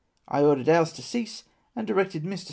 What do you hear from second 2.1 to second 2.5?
INIr.